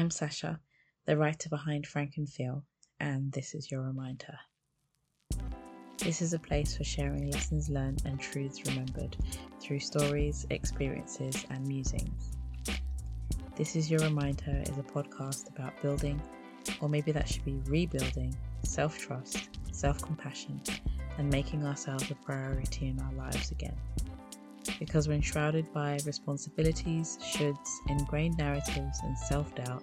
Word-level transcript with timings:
I'm 0.00 0.10
Sasha, 0.10 0.58
the 1.04 1.18
writer 1.18 1.50
behind 1.50 1.86
Frank 1.86 2.14
and 2.16 2.26
Feel, 2.26 2.64
and 3.00 3.30
this 3.32 3.54
is 3.54 3.70
your 3.70 3.82
reminder. 3.82 4.34
This 5.98 6.22
is 6.22 6.32
a 6.32 6.38
place 6.38 6.74
for 6.74 6.84
sharing 6.84 7.30
lessons 7.30 7.68
learned 7.68 8.00
and 8.06 8.18
truths 8.18 8.66
remembered 8.66 9.14
through 9.60 9.80
stories, 9.80 10.46
experiences, 10.48 11.44
and 11.50 11.66
musings. 11.66 12.32
This 13.56 13.76
is 13.76 13.90
Your 13.90 14.00
Reminder 14.00 14.62
is 14.62 14.78
a 14.78 14.82
podcast 14.82 15.50
about 15.54 15.74
building, 15.82 16.18
or 16.80 16.88
maybe 16.88 17.12
that 17.12 17.28
should 17.28 17.44
be 17.44 17.60
rebuilding, 17.66 18.34
self 18.62 18.96
trust, 18.96 19.50
self 19.70 20.00
compassion, 20.00 20.62
and 21.18 21.28
making 21.28 21.66
ourselves 21.66 22.10
a 22.10 22.14
priority 22.14 22.88
in 22.88 22.98
our 23.00 23.12
lives 23.12 23.50
again. 23.50 23.76
Because 24.78 25.08
we're 25.08 25.14
enshrouded 25.14 25.72
by 25.72 25.98
responsibilities, 26.04 27.18
shoulds, 27.22 27.68
ingrained 27.88 28.38
narratives, 28.38 29.00
and 29.02 29.18
self 29.18 29.54
doubt, 29.54 29.82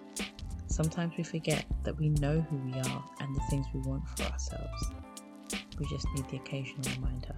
sometimes 0.66 1.14
we 1.16 1.24
forget 1.24 1.64
that 1.84 1.96
we 1.98 2.08
know 2.08 2.40
who 2.40 2.56
we 2.58 2.72
are 2.74 3.04
and 3.20 3.34
the 3.34 3.42
things 3.50 3.66
we 3.74 3.80
want 3.80 4.08
for 4.10 4.24
ourselves. 4.24 4.90
We 5.78 5.86
just 5.86 6.06
need 6.14 6.28
the 6.28 6.36
occasional 6.36 6.82
reminder. 6.96 7.34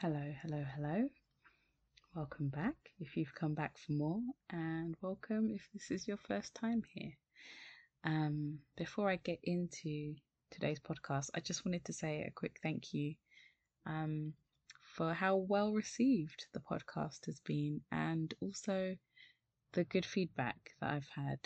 Hello, 0.00 0.34
hello, 0.42 0.64
hello. 0.76 1.08
Welcome 2.14 2.48
back 2.48 2.74
if 3.00 3.16
you've 3.16 3.34
come 3.34 3.54
back 3.54 3.76
for 3.78 3.92
more, 3.92 4.20
and 4.50 4.96
welcome 5.02 5.50
if 5.54 5.68
this 5.72 5.90
is 5.90 6.06
your 6.06 6.16
first 6.16 6.54
time 6.54 6.82
here. 6.94 7.12
Um, 8.06 8.60
before 8.76 9.10
I 9.10 9.16
get 9.16 9.40
into 9.42 10.14
today's 10.52 10.78
podcast, 10.78 11.30
I 11.34 11.40
just 11.40 11.66
wanted 11.66 11.84
to 11.86 11.92
say 11.92 12.22
a 12.22 12.30
quick 12.30 12.60
thank 12.62 12.94
you 12.94 13.16
um, 13.84 14.32
for 14.94 15.12
how 15.12 15.34
well 15.34 15.72
received 15.72 16.46
the 16.52 16.60
podcast 16.60 17.26
has 17.26 17.40
been 17.40 17.80
and 17.90 18.32
also 18.40 18.96
the 19.72 19.82
good 19.82 20.06
feedback 20.06 20.70
that 20.80 20.90
I've 20.90 21.08
had. 21.16 21.40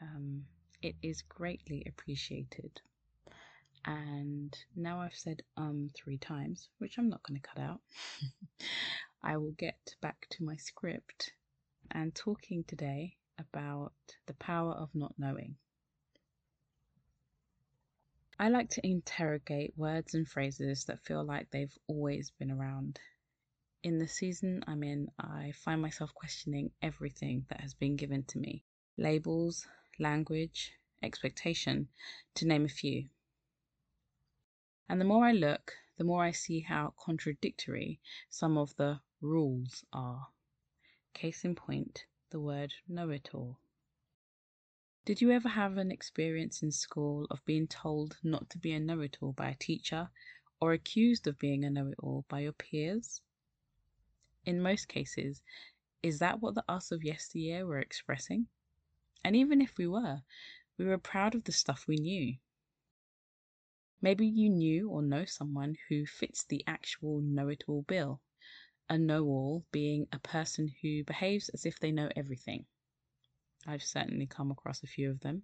Um, 0.00 0.46
it 0.80 0.96
is 1.02 1.20
greatly 1.28 1.84
appreciated. 1.86 2.80
And 3.84 4.56
now 4.74 5.02
I've 5.02 5.14
said 5.14 5.42
um 5.58 5.90
three 5.94 6.18
times, 6.18 6.70
which 6.78 6.96
I'm 6.96 7.10
not 7.10 7.22
going 7.22 7.38
to 7.38 7.46
cut 7.46 7.62
out. 7.62 7.80
I 9.22 9.36
will 9.36 9.54
get 9.58 9.94
back 10.00 10.26
to 10.30 10.44
my 10.44 10.56
script 10.56 11.32
and 11.90 12.14
talking 12.14 12.64
today 12.64 13.16
about 13.38 13.92
the 14.26 14.34
power 14.34 14.72
of 14.72 14.88
not 14.94 15.12
knowing. 15.18 15.56
I 18.40 18.50
like 18.50 18.70
to 18.70 18.86
interrogate 18.86 19.76
words 19.76 20.14
and 20.14 20.28
phrases 20.28 20.84
that 20.84 21.04
feel 21.04 21.24
like 21.24 21.50
they've 21.50 21.76
always 21.88 22.30
been 22.30 22.52
around. 22.52 23.00
In 23.82 23.98
the 23.98 24.06
season 24.06 24.62
I'm 24.68 24.84
in, 24.84 25.10
I 25.18 25.50
find 25.56 25.82
myself 25.82 26.14
questioning 26.14 26.70
everything 26.80 27.46
that 27.48 27.60
has 27.60 27.74
been 27.74 27.96
given 27.96 28.22
to 28.24 28.38
me 28.38 28.62
labels, 28.96 29.66
language, 29.98 30.72
expectation, 31.02 31.88
to 32.34 32.46
name 32.46 32.64
a 32.64 32.68
few. 32.68 33.08
And 34.88 35.00
the 35.00 35.04
more 35.04 35.26
I 35.26 35.32
look, 35.32 35.74
the 35.96 36.04
more 36.04 36.22
I 36.22 36.30
see 36.30 36.60
how 36.60 36.94
contradictory 36.96 37.98
some 38.30 38.56
of 38.56 38.76
the 38.76 39.00
rules 39.20 39.84
are. 39.92 40.28
Case 41.12 41.44
in 41.44 41.56
point, 41.56 42.04
the 42.30 42.38
word 42.38 42.72
know 42.86 43.10
it 43.10 43.30
all. 43.34 43.58
Did 45.08 45.22
you 45.22 45.30
ever 45.30 45.48
have 45.48 45.78
an 45.78 45.90
experience 45.90 46.62
in 46.62 46.70
school 46.70 47.26
of 47.30 47.42
being 47.46 47.66
told 47.66 48.18
not 48.22 48.50
to 48.50 48.58
be 48.58 48.72
a 48.72 48.78
know 48.78 49.00
it 49.00 49.16
all 49.22 49.32
by 49.32 49.48
a 49.48 49.54
teacher 49.54 50.10
or 50.60 50.74
accused 50.74 51.26
of 51.26 51.38
being 51.38 51.64
a 51.64 51.70
know 51.70 51.86
it 51.88 51.98
all 51.98 52.26
by 52.28 52.40
your 52.40 52.52
peers? 52.52 53.22
In 54.44 54.60
most 54.60 54.86
cases, 54.86 55.40
is 56.02 56.18
that 56.18 56.42
what 56.42 56.56
the 56.56 56.64
us 56.70 56.92
of 56.92 57.04
yesteryear 57.04 57.64
were 57.64 57.78
expressing? 57.78 58.48
And 59.24 59.34
even 59.34 59.62
if 59.62 59.78
we 59.78 59.86
were, 59.86 60.24
we 60.76 60.84
were 60.84 60.98
proud 60.98 61.34
of 61.34 61.44
the 61.44 61.52
stuff 61.52 61.86
we 61.88 61.96
knew. 61.96 62.36
Maybe 64.02 64.26
you 64.26 64.50
knew 64.50 64.90
or 64.90 65.00
know 65.00 65.24
someone 65.24 65.78
who 65.88 66.04
fits 66.04 66.44
the 66.44 66.62
actual 66.66 67.22
know 67.22 67.48
it 67.48 67.64
all 67.66 67.80
bill, 67.80 68.20
a 68.90 68.98
know 68.98 69.24
all 69.24 69.64
being 69.72 70.06
a 70.12 70.18
person 70.18 70.68
who 70.82 71.02
behaves 71.02 71.48
as 71.48 71.64
if 71.64 71.80
they 71.80 71.92
know 71.92 72.10
everything. 72.14 72.66
I've 73.66 73.82
certainly 73.82 74.26
come 74.26 74.50
across 74.50 74.82
a 74.82 74.86
few 74.86 75.10
of 75.10 75.20
them. 75.20 75.42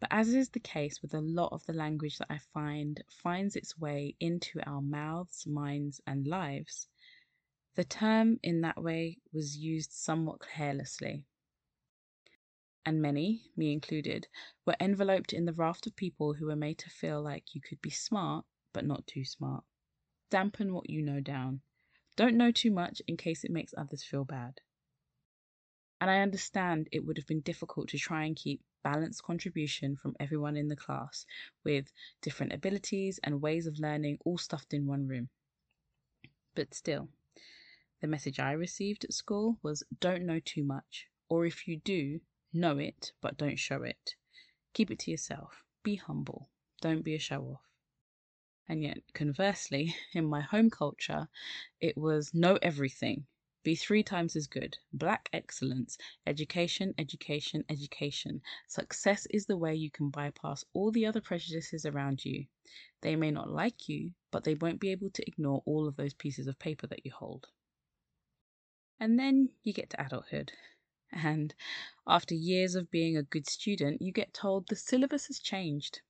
But 0.00 0.12
as 0.12 0.32
is 0.32 0.50
the 0.50 0.60
case 0.60 1.02
with 1.02 1.12
a 1.14 1.20
lot 1.20 1.52
of 1.52 1.66
the 1.66 1.72
language 1.72 2.18
that 2.18 2.30
I 2.30 2.38
find 2.38 3.02
finds 3.10 3.56
its 3.56 3.76
way 3.76 4.14
into 4.20 4.60
our 4.64 4.80
mouths, 4.80 5.46
minds, 5.46 6.00
and 6.06 6.26
lives, 6.26 6.88
the 7.74 7.84
term 7.84 8.38
in 8.42 8.60
that 8.62 8.82
way 8.82 9.18
was 9.32 9.56
used 9.56 9.92
somewhat 9.92 10.40
carelessly. 10.40 11.24
And 12.84 13.02
many, 13.02 13.50
me 13.56 13.72
included, 13.72 14.28
were 14.64 14.76
enveloped 14.80 15.32
in 15.32 15.44
the 15.44 15.52
raft 15.52 15.86
of 15.86 15.96
people 15.96 16.34
who 16.34 16.46
were 16.46 16.56
made 16.56 16.78
to 16.78 16.90
feel 16.90 17.20
like 17.20 17.54
you 17.54 17.60
could 17.60 17.80
be 17.82 17.90
smart, 17.90 18.46
but 18.72 18.86
not 18.86 19.06
too 19.06 19.24
smart. 19.24 19.64
Dampen 20.30 20.72
what 20.72 20.88
you 20.88 21.02
know 21.02 21.20
down. 21.20 21.60
Don't 22.16 22.36
know 22.36 22.50
too 22.50 22.70
much 22.70 23.02
in 23.06 23.16
case 23.16 23.44
it 23.44 23.50
makes 23.50 23.74
others 23.76 24.02
feel 24.02 24.24
bad. 24.24 24.60
And 26.00 26.10
I 26.10 26.20
understand 26.20 26.88
it 26.92 27.04
would 27.04 27.16
have 27.16 27.26
been 27.26 27.40
difficult 27.40 27.88
to 27.88 27.98
try 27.98 28.24
and 28.24 28.36
keep 28.36 28.62
balanced 28.84 29.24
contribution 29.24 29.96
from 29.96 30.14
everyone 30.20 30.56
in 30.56 30.68
the 30.68 30.76
class 30.76 31.26
with 31.64 31.92
different 32.22 32.52
abilities 32.52 33.18
and 33.24 33.42
ways 33.42 33.66
of 33.66 33.78
learning 33.78 34.18
all 34.24 34.38
stuffed 34.38 34.72
in 34.72 34.86
one 34.86 35.08
room. 35.08 35.28
But 36.54 36.74
still, 36.74 37.08
the 38.00 38.06
message 38.06 38.38
I 38.38 38.52
received 38.52 39.04
at 39.04 39.12
school 39.12 39.58
was 39.62 39.82
don't 39.98 40.24
know 40.24 40.38
too 40.38 40.62
much, 40.62 41.08
or 41.28 41.44
if 41.46 41.66
you 41.66 41.78
do, 41.78 42.20
know 42.52 42.78
it, 42.78 43.12
but 43.20 43.36
don't 43.36 43.58
show 43.58 43.82
it. 43.82 44.14
Keep 44.72 44.92
it 44.92 45.00
to 45.00 45.10
yourself. 45.10 45.64
Be 45.82 45.96
humble. 45.96 46.48
Don't 46.80 47.02
be 47.02 47.14
a 47.16 47.18
show 47.18 47.42
off. 47.42 47.68
And 48.68 48.82
yet, 48.82 48.98
conversely, 49.14 49.96
in 50.12 50.26
my 50.26 50.42
home 50.42 50.70
culture, 50.70 51.28
it 51.80 51.96
was 51.96 52.34
know 52.34 52.58
everything, 52.62 53.26
be 53.64 53.74
three 53.74 54.02
times 54.02 54.36
as 54.36 54.46
good. 54.46 54.78
Black 54.92 55.28
excellence. 55.32 55.98
Education, 56.26 56.94
education, 56.96 57.64
education. 57.68 58.40
Success 58.68 59.26
is 59.30 59.46
the 59.46 59.56
way 59.56 59.74
you 59.74 59.90
can 59.90 60.10
bypass 60.10 60.64
all 60.72 60.92
the 60.92 61.06
other 61.06 61.20
prejudices 61.20 61.84
around 61.84 62.24
you. 62.24 62.46
They 63.00 63.16
may 63.16 63.30
not 63.30 63.50
like 63.50 63.88
you, 63.88 64.12
but 64.30 64.44
they 64.44 64.54
won't 64.54 64.80
be 64.80 64.90
able 64.90 65.10
to 65.10 65.26
ignore 65.26 65.62
all 65.66 65.88
of 65.88 65.96
those 65.96 66.14
pieces 66.14 66.46
of 66.46 66.58
paper 66.58 66.86
that 66.86 67.04
you 67.04 67.12
hold. 67.12 67.48
And 69.00 69.18
then 69.18 69.50
you 69.62 69.72
get 69.72 69.90
to 69.90 70.04
adulthood. 70.04 70.52
And 71.12 71.54
after 72.06 72.34
years 72.34 72.74
of 72.74 72.90
being 72.90 73.16
a 73.16 73.22
good 73.22 73.48
student, 73.48 74.02
you 74.02 74.12
get 74.12 74.34
told 74.34 74.68
the 74.68 74.76
syllabus 74.76 75.26
has 75.26 75.40
changed. 75.40 76.00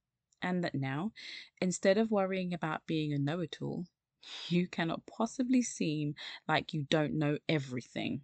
And 0.42 0.62
that 0.65 0.75
now, 0.75 1.12
instead 1.60 1.98
of 1.98 2.10
worrying 2.10 2.54
about 2.54 2.86
being 2.86 3.12
a 3.12 3.19
know 3.19 3.41
it 3.41 3.59
all, 3.60 3.86
you 4.48 4.66
cannot 4.66 5.06
possibly 5.06 5.62
seem 5.62 6.14
like 6.46 6.74
you 6.74 6.86
don't 6.90 7.14
know 7.14 7.38
everything. 7.48 8.22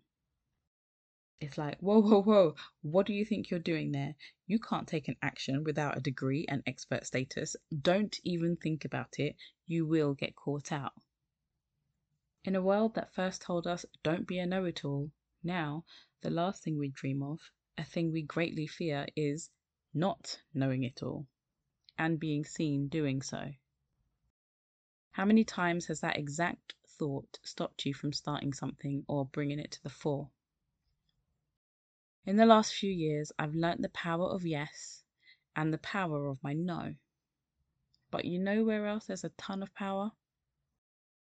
It's 1.40 1.58
like, 1.58 1.78
whoa, 1.80 2.00
whoa, 2.00 2.22
whoa, 2.22 2.54
what 2.82 3.06
do 3.06 3.12
you 3.12 3.24
think 3.24 3.50
you're 3.50 3.60
doing 3.60 3.92
there? 3.92 4.14
You 4.46 4.58
can't 4.58 4.88
take 4.88 5.08
an 5.08 5.16
action 5.20 5.64
without 5.64 5.96
a 5.96 6.00
degree 6.00 6.46
and 6.48 6.62
expert 6.66 7.06
status. 7.06 7.56
Don't 7.82 8.18
even 8.24 8.56
think 8.56 8.84
about 8.84 9.18
it. 9.18 9.36
You 9.66 9.86
will 9.86 10.14
get 10.14 10.36
caught 10.36 10.72
out. 10.72 10.92
In 12.44 12.54
a 12.54 12.62
world 12.62 12.94
that 12.94 13.14
first 13.14 13.42
told 13.42 13.66
us, 13.66 13.84
don't 14.02 14.26
be 14.26 14.38
a 14.38 14.46
know 14.46 14.64
it 14.64 14.84
all, 14.84 15.10
now, 15.42 15.84
the 16.22 16.30
last 16.30 16.62
thing 16.62 16.78
we 16.78 16.88
dream 16.88 17.22
of, 17.22 17.40
a 17.76 17.84
thing 17.84 18.12
we 18.12 18.22
greatly 18.22 18.66
fear, 18.66 19.06
is 19.16 19.50
not 19.92 20.40
knowing 20.54 20.84
it 20.84 21.02
all 21.02 21.26
and 21.98 22.18
being 22.18 22.44
seen 22.44 22.88
doing 22.88 23.22
so. 23.22 23.52
How 25.14 25.24
many 25.24 25.44
times 25.44 25.86
has 25.86 26.00
that 26.00 26.18
exact 26.18 26.74
thought 26.98 27.38
stopped 27.44 27.86
you 27.86 27.94
from 27.94 28.12
starting 28.12 28.52
something 28.52 29.04
or 29.06 29.24
bringing 29.24 29.60
it 29.60 29.70
to 29.70 29.82
the 29.84 29.88
fore? 29.88 30.28
In 32.26 32.34
the 32.34 32.44
last 32.44 32.74
few 32.74 32.90
years, 32.90 33.30
I've 33.38 33.54
learnt 33.54 33.80
the 33.80 33.90
power 33.90 34.26
of 34.26 34.44
yes 34.44 35.04
and 35.54 35.72
the 35.72 35.78
power 35.78 36.26
of 36.26 36.42
my 36.42 36.52
no. 36.52 36.96
But 38.10 38.24
you 38.24 38.40
know 38.40 38.64
where 38.64 38.88
else 38.88 39.06
there's 39.06 39.22
a 39.22 39.28
ton 39.38 39.62
of 39.62 39.72
power? 39.72 40.10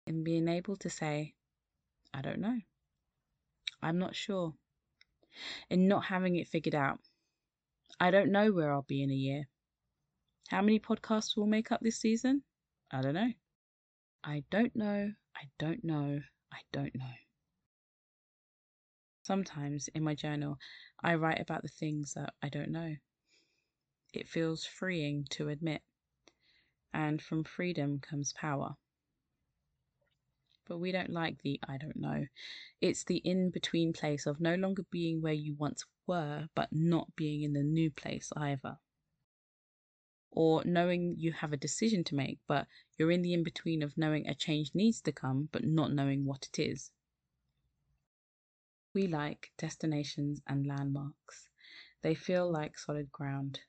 In 0.06 0.22
being 0.22 0.46
able 0.46 0.76
to 0.76 0.88
say, 0.88 1.34
I 2.12 2.22
don't 2.22 2.38
know. 2.38 2.60
I'm 3.82 3.98
not 3.98 4.14
sure. 4.14 4.54
In 5.68 5.88
not 5.88 6.04
having 6.04 6.36
it 6.36 6.46
figured 6.46 6.76
out. 6.76 7.00
I 7.98 8.12
don't 8.12 8.30
know 8.30 8.52
where 8.52 8.72
I'll 8.72 8.82
be 8.82 9.02
in 9.02 9.10
a 9.10 9.14
year. 9.14 9.48
How 10.46 10.62
many 10.62 10.78
podcasts 10.78 11.36
will 11.36 11.48
make 11.48 11.72
up 11.72 11.80
this 11.80 12.00
season? 12.00 12.44
I 12.92 13.00
don't 13.00 13.14
know. 13.14 13.32
I 14.26 14.42
don't 14.50 14.74
know, 14.74 15.12
I 15.36 15.42
don't 15.58 15.84
know, 15.84 16.18
I 16.50 16.58
don't 16.72 16.94
know. 16.94 17.14
Sometimes 19.22 19.88
in 19.88 20.02
my 20.02 20.14
journal, 20.14 20.56
I 21.02 21.16
write 21.16 21.40
about 21.40 21.60
the 21.60 21.68
things 21.68 22.14
that 22.14 22.32
I 22.42 22.48
don't 22.48 22.70
know. 22.70 22.96
It 24.14 24.26
feels 24.26 24.64
freeing 24.64 25.26
to 25.30 25.50
admit, 25.50 25.82
and 26.94 27.20
from 27.20 27.44
freedom 27.44 28.00
comes 28.00 28.32
power. 28.32 28.76
But 30.66 30.78
we 30.78 30.90
don't 30.90 31.10
like 31.10 31.42
the 31.42 31.60
I 31.68 31.76
don't 31.76 31.96
know. 31.96 32.24
It's 32.80 33.04
the 33.04 33.18
in 33.18 33.50
between 33.50 33.92
place 33.92 34.24
of 34.24 34.40
no 34.40 34.54
longer 34.54 34.84
being 34.90 35.20
where 35.20 35.34
you 35.34 35.54
once 35.58 35.84
were, 36.06 36.48
but 36.54 36.70
not 36.72 37.14
being 37.14 37.42
in 37.42 37.52
the 37.52 37.62
new 37.62 37.90
place 37.90 38.32
either. 38.34 38.78
Or 40.36 40.64
knowing 40.64 41.14
you 41.16 41.32
have 41.32 41.52
a 41.52 41.56
decision 41.56 42.02
to 42.04 42.16
make, 42.16 42.40
but 42.48 42.66
you're 42.98 43.12
in 43.12 43.22
the 43.22 43.32
in 43.32 43.44
between 43.44 43.82
of 43.82 43.96
knowing 43.96 44.26
a 44.26 44.34
change 44.34 44.74
needs 44.74 45.00
to 45.02 45.12
come, 45.12 45.48
but 45.52 45.64
not 45.64 45.92
knowing 45.92 46.24
what 46.24 46.48
it 46.52 46.58
is. 46.58 46.90
We 48.92 49.06
like 49.06 49.52
destinations 49.56 50.42
and 50.46 50.66
landmarks. 50.66 51.48
They 52.02 52.14
feel 52.14 52.50
like 52.50 52.78
solid 52.78 53.10
ground, 53.12 53.60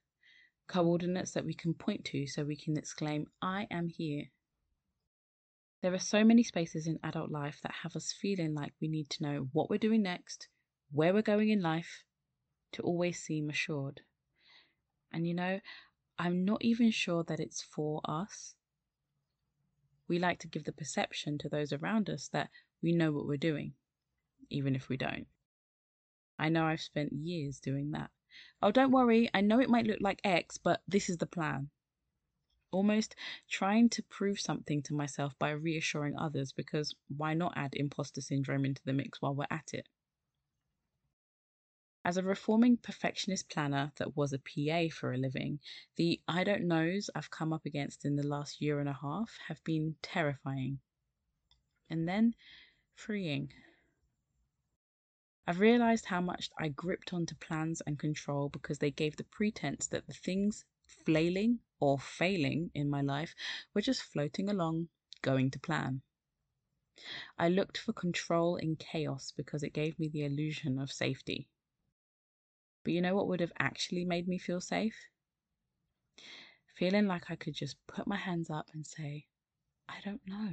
coordinates 0.67 1.31
that 1.33 1.45
we 1.45 1.53
can 1.53 1.75
point 1.75 2.03
to 2.05 2.27
so 2.27 2.43
we 2.43 2.55
can 2.55 2.77
exclaim, 2.77 3.27
I 3.41 3.67
am 3.69 3.87
here. 3.87 4.25
There 5.81 5.93
are 5.93 5.99
so 5.99 6.23
many 6.23 6.41
spaces 6.41 6.87
in 6.87 6.99
adult 7.03 7.29
life 7.29 7.59
that 7.61 7.75
have 7.83 7.95
us 7.95 8.11
feeling 8.11 8.55
like 8.55 8.73
we 8.81 8.87
need 8.87 9.09
to 9.11 9.23
know 9.23 9.49
what 9.53 9.69
we're 9.69 9.77
doing 9.77 10.01
next, 10.01 10.47
where 10.91 11.13
we're 11.13 11.21
going 11.21 11.49
in 11.49 11.61
life, 11.61 12.03
to 12.71 12.81
always 12.81 13.19
seem 13.19 13.49
assured. 13.49 14.01
And 15.11 15.27
you 15.27 15.35
know, 15.35 15.59
I'm 16.17 16.45
not 16.45 16.63
even 16.63 16.91
sure 16.91 17.23
that 17.23 17.39
it's 17.39 17.61
for 17.61 18.01
us. 18.05 18.55
We 20.07 20.19
like 20.19 20.39
to 20.39 20.47
give 20.47 20.63
the 20.63 20.71
perception 20.71 21.37
to 21.39 21.49
those 21.49 21.73
around 21.73 22.09
us 22.09 22.27
that 22.29 22.49
we 22.81 22.91
know 22.91 23.11
what 23.11 23.27
we're 23.27 23.37
doing, 23.37 23.73
even 24.49 24.75
if 24.75 24.89
we 24.89 24.97
don't. 24.97 25.27
I 26.37 26.49
know 26.49 26.65
I've 26.65 26.81
spent 26.81 27.13
years 27.13 27.59
doing 27.59 27.91
that. 27.91 28.11
Oh, 28.61 28.71
don't 28.71 28.91
worry, 28.91 29.29
I 29.33 29.41
know 29.41 29.59
it 29.59 29.69
might 29.69 29.87
look 29.87 30.01
like 30.01 30.21
X, 30.23 30.57
but 30.57 30.81
this 30.87 31.09
is 31.09 31.17
the 31.17 31.25
plan 31.25 31.69
almost 32.75 33.15
trying 33.49 33.87
to 33.87 34.03
prove 34.03 34.37
something 34.37 34.81
to 34.83 34.93
myself 34.93 35.33
by 35.39 35.49
reassuring 35.51 36.17
others 36.17 36.51
because 36.51 36.93
why 37.15 37.33
not 37.33 37.53
add 37.55 37.73
imposter 37.73 38.19
syndrome 38.19 38.65
into 38.65 38.81
the 38.83 38.91
mix 38.91 39.21
while 39.21 39.33
we're 39.33 39.47
at 39.49 39.73
it? 39.73 39.87
As 42.07 42.17
a 42.17 42.21
reforming 42.21 42.77
perfectionist 42.77 43.49
planner 43.49 43.91
that 43.95 44.15
was 44.15 44.31
a 44.31 44.37
PA 44.37 44.93
for 44.93 45.11
a 45.11 45.17
living, 45.17 45.59
the 45.95 46.21
I 46.27 46.43
don't 46.43 46.67
knows 46.67 47.09
I've 47.15 47.31
come 47.31 47.51
up 47.51 47.65
against 47.65 48.05
in 48.05 48.15
the 48.15 48.21
last 48.21 48.61
year 48.61 48.79
and 48.79 48.87
a 48.87 48.93
half 48.93 49.39
have 49.47 49.63
been 49.63 49.95
terrifying. 50.03 50.81
And 51.89 52.07
then 52.07 52.35
freeing. 52.93 53.53
I've 55.47 55.59
realized 55.59 56.05
how 56.05 56.21
much 56.21 56.51
I 56.59 56.67
gripped 56.67 57.11
onto 57.11 57.33
plans 57.33 57.81
and 57.81 57.97
control 57.97 58.49
because 58.49 58.77
they 58.77 58.91
gave 58.91 59.17
the 59.17 59.23
pretense 59.23 59.87
that 59.87 60.05
the 60.05 60.13
things 60.13 60.63
flailing 60.85 61.61
or 61.79 61.97
failing 61.97 62.69
in 62.75 62.87
my 62.87 63.01
life 63.01 63.33
were 63.73 63.81
just 63.81 64.03
floating 64.03 64.47
along, 64.47 64.89
going 65.23 65.49
to 65.49 65.59
plan. 65.59 66.03
I 67.39 67.49
looked 67.49 67.79
for 67.79 67.93
control 67.93 68.57
in 68.57 68.75
chaos 68.75 69.31
because 69.35 69.63
it 69.63 69.73
gave 69.73 69.97
me 69.97 70.07
the 70.07 70.23
illusion 70.23 70.77
of 70.77 70.91
safety. 70.91 71.49
But 72.85 72.93
you 72.93 73.01
know 73.01 73.15
what 73.15 73.27
would 73.27 73.39
have 73.41 73.51
actually 73.57 74.05
made 74.05 74.27
me 74.27 74.37
feel 74.37 74.61
safe? 74.61 74.95
Feeling 76.77 77.07
like 77.07 77.31
I 77.31 77.35
could 77.35 77.55
just 77.55 77.77
put 77.87 78.05
my 78.05 78.15
hands 78.15 78.51
up 78.51 78.69
and 78.73 78.85
say, 78.85 79.25
I 79.89 79.95
don't 80.05 80.21
know. 80.27 80.51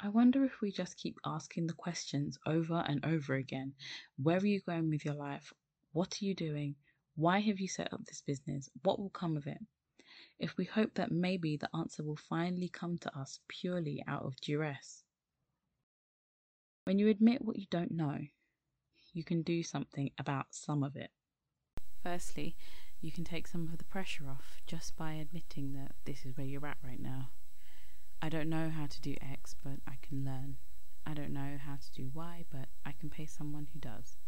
I 0.00 0.08
wonder 0.08 0.44
if 0.44 0.62
we 0.62 0.72
just 0.72 0.96
keep 0.96 1.18
asking 1.26 1.66
the 1.66 1.74
questions 1.74 2.38
over 2.46 2.82
and 2.88 3.04
over 3.04 3.34
again. 3.34 3.74
Where 4.16 4.38
are 4.38 4.46
you 4.46 4.60
going 4.62 4.88
with 4.88 5.04
your 5.04 5.14
life? 5.14 5.52
What 5.92 6.16
are 6.20 6.24
you 6.24 6.34
doing? 6.34 6.76
Why 7.14 7.40
have 7.40 7.60
you 7.60 7.68
set 7.68 7.92
up 7.92 8.04
this 8.06 8.22
business? 8.22 8.70
What 8.82 8.98
will 8.98 9.10
come 9.10 9.36
of 9.36 9.46
it? 9.46 9.58
If 10.38 10.56
we 10.56 10.64
hope 10.64 10.94
that 10.94 11.12
maybe 11.12 11.58
the 11.58 11.68
answer 11.76 12.02
will 12.02 12.18
finally 12.30 12.70
come 12.70 12.96
to 12.98 13.18
us 13.18 13.40
purely 13.48 14.02
out 14.08 14.22
of 14.22 14.40
duress. 14.40 15.02
When 16.84 16.98
you 16.98 17.08
admit 17.08 17.42
what 17.42 17.58
you 17.58 17.66
don't 17.70 17.92
know, 17.92 18.18
you 19.16 19.24
can 19.24 19.40
do 19.40 19.62
something 19.62 20.10
about 20.18 20.44
some 20.50 20.82
of 20.82 20.94
it. 20.94 21.10
Firstly, 22.02 22.54
you 23.00 23.10
can 23.10 23.24
take 23.24 23.46
some 23.46 23.62
of 23.62 23.78
the 23.78 23.84
pressure 23.84 24.28
off 24.28 24.60
just 24.66 24.94
by 24.94 25.14
admitting 25.14 25.72
that 25.72 25.92
this 26.04 26.26
is 26.26 26.36
where 26.36 26.46
you're 26.46 26.66
at 26.66 26.76
right 26.84 27.00
now. 27.00 27.30
I 28.20 28.28
don't 28.28 28.50
know 28.50 28.68
how 28.68 28.84
to 28.84 29.00
do 29.00 29.16
X, 29.22 29.56
but 29.64 29.78
I 29.88 29.94
can 30.02 30.22
learn. 30.22 30.58
I 31.06 31.14
don't 31.14 31.32
know 31.32 31.56
how 31.58 31.76
to 31.76 31.92
do 31.94 32.10
Y, 32.12 32.44
but 32.50 32.68
I 32.84 32.92
can 32.92 33.08
pay 33.08 33.24
someone 33.24 33.68
who 33.72 33.80
does. 33.80 34.18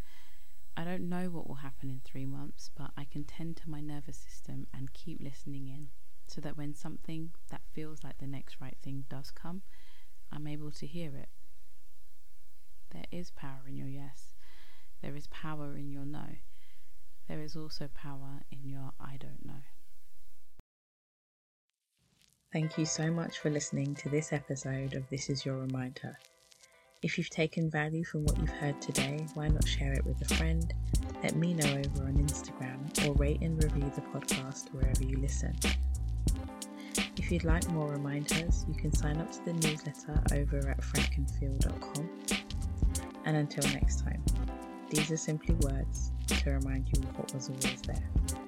I 0.75 0.85
don't 0.85 1.11
know 1.11 1.29
what 1.29 1.47
will 1.47 1.57
happen 1.57 1.91
in 1.91 2.01
three 2.03 2.25
months, 2.25 2.71
but 2.75 2.91
I 2.97 3.05
can 3.05 3.25
tend 3.25 3.59
to 3.59 3.69
my 3.69 3.81
nervous 3.81 4.17
system 4.17 4.69
and 4.73 4.95
keep 4.95 5.21
listening 5.21 5.69
in 5.69 5.89
so 6.27 6.41
that 6.41 6.57
when 6.57 6.75
something 6.75 7.33
that 7.51 7.61
feels 7.75 8.03
like 8.03 8.19
the 8.19 8.27
next 8.27 8.57
right 8.59 8.77
thing 8.83 9.05
does 9.11 9.31
come, 9.31 9.61
I'm 10.33 10.47
able 10.47 10.71
to 10.71 10.87
hear 10.87 11.15
it. 11.15 11.29
There 12.91 13.07
is 13.11 13.31
power 13.31 13.65
in 13.69 13.77
your 13.77 13.89
yes. 13.89 14.28
There 15.03 15.17
is 15.17 15.27
power 15.29 15.77
in 15.77 15.91
your 15.91 16.05
no. 16.05 16.27
There 17.29 17.41
is 17.41 17.57
also 17.57 17.89
power 17.95 18.43
in 18.51 18.69
your 18.69 18.93
I 19.01 19.17
don't 19.19 19.45
know. 19.45 19.63
Thank 22.53 22.79
you 22.79 22.87
so 22.87 23.11
much 23.11 23.39
for 23.39 23.51
listening 23.51 23.95
to 23.97 24.09
this 24.09 24.33
episode 24.33 24.95
of 24.95 25.09
This 25.11 25.29
Is 25.29 25.45
Your 25.45 25.59
Reminder. 25.59 26.17
If 27.03 27.19
you've 27.19 27.31
taken 27.31 27.71
value 27.71 28.05
from 28.05 28.25
what 28.25 28.39
you've 28.39 28.49
heard 28.49 28.81
today, 28.81 29.27
why 29.35 29.49
not 29.49 29.69
share 29.69 29.93
it 29.93 30.05
with 30.05 30.21
a 30.23 30.35
friend? 30.35 30.73
Let 31.23 31.37
me 31.37 31.53
know 31.55 31.69
over 31.69 32.07
on 32.07 32.15
Instagram 32.15 33.07
or 33.07 33.13
rate 33.15 33.43
and 33.43 33.63
review 33.63 33.93
the 33.95 34.01
podcast 34.01 34.73
wherever 34.73 35.05
you 35.05 35.19
listen. 35.19 35.55
If 37.19 37.31
you'd 37.31 37.45
like 37.45 37.69
more 37.69 37.93
reminders, 37.93 38.65
you 38.67 38.75
can 38.75 38.93
sign 38.93 39.19
up 39.19 39.31
to 39.31 39.45
the 39.45 39.53
newsletter 39.53 40.21
over 40.33 40.71
at 40.71 40.81
frankandfeel.com. 40.81 42.09
And 43.27 43.37
until 43.37 43.71
next 43.75 44.03
time, 44.03 44.25
these 44.91 45.11
are 45.11 45.17
simply 45.17 45.55
words 45.57 46.13
to 46.29 46.51
remind 46.51 46.89
you 46.89 47.03
of 47.03 47.19
what 47.19 47.35
was 47.35 47.49
always 47.49 47.83
there. 47.83 48.48